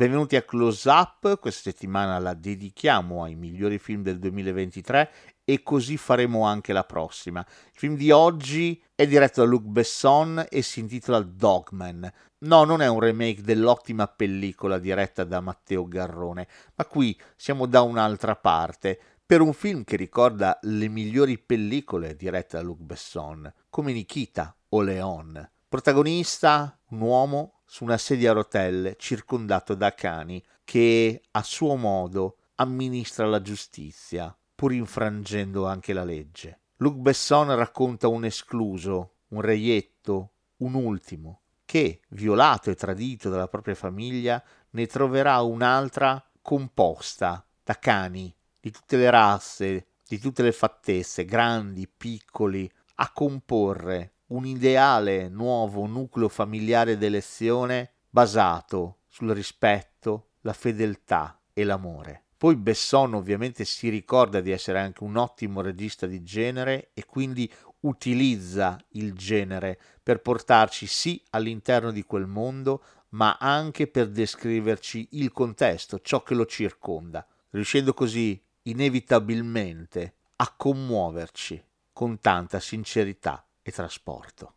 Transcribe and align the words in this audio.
Benvenuti 0.00 0.34
a 0.34 0.42
Close 0.44 0.88
Up, 0.88 1.38
questa 1.38 1.70
settimana 1.70 2.18
la 2.18 2.32
dedichiamo 2.32 3.22
ai 3.22 3.34
migliori 3.34 3.78
film 3.78 4.00
del 4.00 4.18
2023 4.18 5.10
e 5.44 5.62
così 5.62 5.98
faremo 5.98 6.46
anche 6.46 6.72
la 6.72 6.84
prossima. 6.84 7.44
Il 7.46 7.78
film 7.78 7.96
di 7.96 8.10
oggi 8.10 8.82
è 8.94 9.06
diretto 9.06 9.42
da 9.42 9.46
Luc 9.46 9.64
Besson 9.64 10.46
e 10.48 10.62
si 10.62 10.80
intitola 10.80 11.20
Dogman. 11.20 12.10
No, 12.38 12.64
non 12.64 12.80
è 12.80 12.88
un 12.88 12.98
remake 12.98 13.42
dell'ottima 13.42 14.06
pellicola 14.06 14.78
diretta 14.78 15.24
da 15.24 15.42
Matteo 15.42 15.86
Garrone, 15.86 16.48
ma 16.76 16.86
qui 16.86 17.20
siamo 17.36 17.66
da 17.66 17.82
un'altra 17.82 18.36
parte, 18.36 18.98
per 19.26 19.42
un 19.42 19.52
film 19.52 19.84
che 19.84 19.96
ricorda 19.96 20.58
le 20.62 20.88
migliori 20.88 21.36
pellicole 21.36 22.16
dirette 22.16 22.56
da 22.56 22.62
Luc 22.62 22.78
Besson, 22.78 23.52
come 23.68 23.92
Nikita 23.92 24.56
o 24.70 24.80
Leon. 24.80 25.46
Protagonista, 25.68 26.80
un 26.88 27.00
uomo 27.02 27.59
su 27.72 27.84
una 27.84 27.98
sedia 27.98 28.32
a 28.32 28.34
rotelle 28.34 28.96
circondato 28.98 29.76
da 29.76 29.94
cani 29.94 30.42
che 30.64 31.22
a 31.30 31.42
suo 31.44 31.76
modo 31.76 32.38
amministra 32.56 33.26
la 33.26 33.40
giustizia, 33.40 34.36
pur 34.56 34.72
infrangendo 34.72 35.68
anche 35.68 35.92
la 35.92 36.02
legge. 36.02 36.62
Luc 36.78 36.96
Besson 36.96 37.54
racconta 37.54 38.08
un 38.08 38.24
escluso, 38.24 39.18
un 39.28 39.40
reietto, 39.40 40.32
un 40.56 40.74
ultimo, 40.74 41.42
che, 41.64 42.00
violato 42.08 42.70
e 42.70 42.74
tradito 42.74 43.30
dalla 43.30 43.46
propria 43.46 43.76
famiglia, 43.76 44.42
ne 44.70 44.86
troverà 44.88 45.40
un'altra 45.40 46.20
composta 46.42 47.46
da 47.62 47.78
cani 47.78 48.34
di 48.58 48.72
tutte 48.72 48.96
le 48.96 49.10
razze, 49.10 49.86
di 50.08 50.18
tutte 50.18 50.42
le 50.42 50.50
fattezze, 50.50 51.24
grandi, 51.24 51.86
piccoli, 51.86 52.68
a 52.96 53.12
comporre 53.12 54.14
un 54.30 54.46
ideale 54.46 55.28
nuovo 55.28 55.86
nucleo 55.86 56.28
familiare 56.28 56.96
d'elezione 56.96 57.92
basato 58.08 58.98
sul 59.08 59.30
rispetto, 59.30 60.30
la 60.42 60.52
fedeltà 60.52 61.40
e 61.52 61.64
l'amore. 61.64 62.24
Poi 62.36 62.56
Besson 62.56 63.14
ovviamente 63.14 63.64
si 63.64 63.88
ricorda 63.88 64.40
di 64.40 64.50
essere 64.50 64.78
anche 64.78 65.04
un 65.04 65.16
ottimo 65.16 65.60
regista 65.60 66.06
di 66.06 66.22
genere 66.22 66.90
e 66.94 67.04
quindi 67.04 67.50
utilizza 67.80 68.78
il 68.90 69.14
genere 69.14 69.78
per 70.02 70.20
portarci 70.20 70.86
sì 70.86 71.22
all'interno 71.30 71.90
di 71.90 72.02
quel 72.04 72.26
mondo, 72.26 72.82
ma 73.10 73.36
anche 73.38 73.88
per 73.88 74.08
descriverci 74.08 75.08
il 75.12 75.32
contesto, 75.32 76.00
ciò 76.00 76.22
che 76.22 76.34
lo 76.34 76.46
circonda, 76.46 77.26
riuscendo 77.50 77.92
così 77.92 78.40
inevitabilmente 78.62 80.14
a 80.36 80.54
commuoverci 80.56 81.62
con 81.92 82.20
tanta 82.20 82.60
sincerità 82.60 83.44
e 83.62 83.70
trasporto. 83.72 84.54